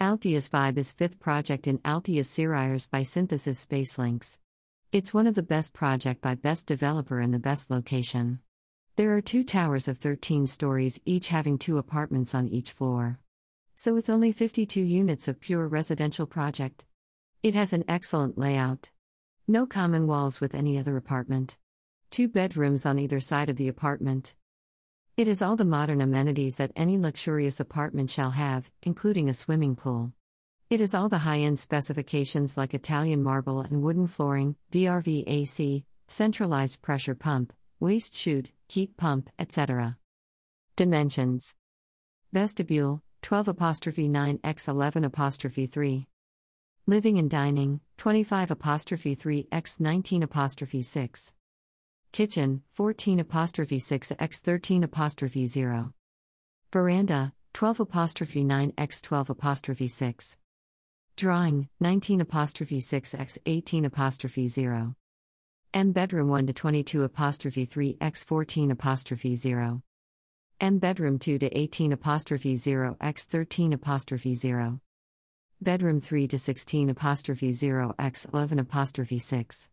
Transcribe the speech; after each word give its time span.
Altius 0.00 0.48
Vibe 0.48 0.78
is 0.78 0.94
fifth 0.94 1.20
project 1.20 1.66
in 1.66 1.76
Altius 1.80 2.24
Sirius 2.24 2.86
by 2.86 3.02
Synthesis 3.02 3.66
Spacelinks. 3.66 4.38
It's 4.92 5.12
one 5.12 5.26
of 5.26 5.34
the 5.34 5.42
best 5.42 5.74
project 5.74 6.22
by 6.22 6.36
best 6.36 6.66
developer 6.66 7.20
and 7.20 7.34
the 7.34 7.38
best 7.38 7.70
location. 7.70 8.38
There 8.96 9.14
are 9.14 9.20
two 9.20 9.44
towers 9.44 9.88
of 9.88 9.98
13 9.98 10.46
stories, 10.46 11.02
each 11.04 11.28
having 11.28 11.58
two 11.58 11.76
apartments 11.76 12.34
on 12.34 12.48
each 12.48 12.72
floor. 12.72 13.18
So 13.76 13.96
it's 13.96 14.08
only 14.08 14.32
52 14.32 14.80
units 14.80 15.28
of 15.28 15.38
pure 15.38 15.68
residential 15.68 16.24
project. 16.24 16.86
It 17.42 17.54
has 17.54 17.74
an 17.74 17.84
excellent 17.86 18.38
layout. 18.38 18.92
No 19.46 19.66
common 19.66 20.06
walls 20.06 20.40
with 20.40 20.54
any 20.54 20.78
other 20.78 20.96
apartment. 20.96 21.58
Two 22.10 22.26
bedrooms 22.26 22.86
on 22.86 22.98
either 22.98 23.20
side 23.20 23.50
of 23.50 23.56
the 23.56 23.68
apartment. 23.68 24.34
It 25.20 25.26
has 25.26 25.42
all 25.42 25.54
the 25.54 25.66
modern 25.66 26.00
amenities 26.00 26.56
that 26.56 26.72
any 26.74 26.96
luxurious 26.96 27.60
apartment 27.60 28.08
shall 28.08 28.30
have, 28.30 28.70
including 28.82 29.28
a 29.28 29.34
swimming 29.34 29.76
pool. 29.76 30.14
It 30.70 30.80
is 30.80 30.94
all 30.94 31.10
the 31.10 31.18
high 31.28 31.40
end 31.40 31.58
specifications 31.58 32.56
like 32.56 32.72
Italian 32.72 33.22
marble 33.22 33.60
and 33.60 33.82
wooden 33.82 34.06
flooring, 34.06 34.56
VRV 34.72 35.24
AC, 35.26 35.84
centralized 36.08 36.80
pressure 36.80 37.14
pump, 37.14 37.52
waste 37.80 38.16
chute, 38.16 38.52
heat 38.66 38.96
pump, 38.96 39.28
etc. 39.38 39.98
Dimensions 40.74 41.54
Vestibule 42.32 43.02
12 43.20 43.48
apostrophe 43.48 44.08
9 44.08 44.40
x 44.42 44.68
11 44.68 45.04
apostrophe 45.04 45.66
3. 45.66 46.06
Living 46.86 47.18
and 47.18 47.28
dining 47.28 47.82
25 47.98 48.52
apostrophe 48.52 49.14
3 49.14 49.48
x 49.52 49.80
19 49.80 50.22
apostrophe 50.22 50.80
6. 50.80 51.34
Kitchen, 52.12 52.62
14 52.72 53.20
apostrophe 53.20 53.78
6 53.78 54.12
x 54.18 54.40
13 54.40 54.82
apostrophe 54.82 55.46
0. 55.46 55.92
Veranda, 56.72 57.32
12 57.52 57.80
apostrophe 57.80 58.42
9 58.42 58.72
x 58.76 59.00
12 59.00 59.30
apostrophe 59.30 59.86
6. 59.86 60.36
Drawing, 61.16 61.68
19 61.78 62.20
apostrophe 62.20 62.80
6 62.80 63.14
x 63.14 63.38
18 63.46 63.84
apostrophe 63.84 64.48
0. 64.48 64.96
M 65.72 65.92
bedroom 65.92 66.28
1 66.28 66.48
to 66.48 66.52
22 66.52 67.04
apostrophe 67.04 67.64
3 67.64 67.96
x 68.00 68.24
14 68.24 68.72
apostrophe 68.72 69.36
0. 69.36 69.80
M 70.60 70.78
bedroom 70.80 71.16
2 71.16 71.38
to 71.38 71.58
18 71.58 71.92
apostrophe 71.92 72.56
0 72.56 72.96
x 73.00 73.24
13 73.26 73.72
apostrophe 73.72 74.34
0. 74.34 74.80
Bedroom 75.62 76.00
3 76.00 76.26
to 76.26 76.38
16 76.38 76.90
apostrophe 76.90 77.52
0 77.52 77.94
x 78.00 78.26
11 78.32 78.58
apostrophe 78.58 79.20
6 79.20 79.70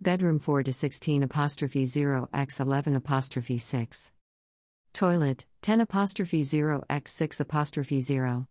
bedroom 0.00 0.38
4 0.38 0.62
to 0.62 0.72
16 0.72 1.24
apostrophe 1.24 1.84
0 1.84 2.28
x 2.32 2.60
11 2.60 2.94
apostrophe 2.94 3.58
6 3.58 4.12
toilet 4.92 5.44
10 5.62 5.80
apostrophe 5.80 6.44
0 6.44 6.84
x 6.88 7.12
6 7.12 7.40
apostrophe 7.40 8.00
0 8.00 8.46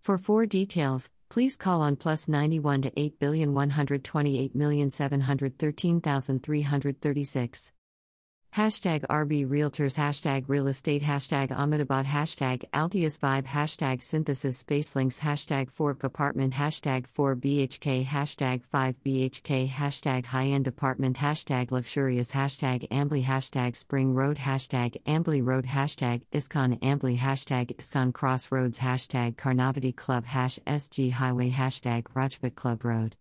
for 0.00 0.18
more 0.26 0.46
details 0.46 1.10
please 1.28 1.56
call 1.56 1.80
on 1.80 1.94
plus 1.94 2.26
91 2.26 2.82
to 2.82 2.90
8 3.00 3.20
billion 3.20 3.54
128 3.54 4.56
million 4.56 4.90
713,336 4.90 7.72
Hashtag 8.54 9.04
RB 9.08 9.48
Realtors 9.48 9.98
Hashtag 9.98 10.44
Real 10.46 10.68
Estate 10.68 11.02
Hashtag 11.02 11.50
Ahmedabad 11.50 12.06
Hashtag 12.06 12.62
Altius 12.72 13.18
Vibe 13.18 13.46
Hashtag 13.46 14.00
Synthesis 14.00 14.62
Spacelinks 14.62 15.18
Hashtag 15.18 15.72
4 15.72 15.98
Apartment 16.04 16.54
Hashtag 16.54 17.08
4 17.08 17.34
BHK 17.34 18.06
Hashtag 18.06 18.62
5 18.62 18.94
BHK 19.04 19.68
Hashtag 19.68 20.26
High 20.26 20.46
End 20.46 20.68
Apartment 20.68 21.16
Hashtag 21.16 21.72
Luxurious 21.72 22.30
Hashtag 22.30 22.88
Ambli 22.90 23.24
Hashtag 23.24 23.74
Spring 23.74 24.14
Road 24.14 24.36
Hashtag 24.38 25.02
Ambli 25.04 25.44
Road 25.44 25.66
Hashtag 25.66 26.22
ISKCON 26.30 26.78
Ambli 26.78 27.18
Hashtag 27.18 27.76
ISKCON 27.76 28.12
Crossroads 28.14 28.78
Hashtag 28.78 29.34
Karnavati 29.34 29.96
Club 29.96 30.26
Hash 30.26 30.60
SG 30.64 31.10
Highway 31.10 31.50
Hashtag 31.50 32.04
Rajpath 32.14 32.54
Club 32.54 32.84
Road 32.84 33.16